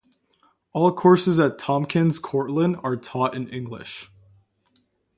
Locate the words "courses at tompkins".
0.91-2.17